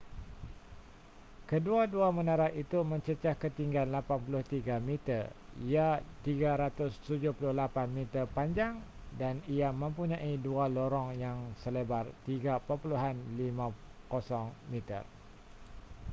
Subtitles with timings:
[1.49, 5.23] kedua-dua menara itu mencecah ketinggian 83 meter
[5.69, 5.87] ia
[6.25, 6.89] 378
[7.97, 8.75] meter panjang
[9.19, 12.81] dan ia mempunyai dua lorong yang selebar 3.50
[13.53, 13.61] m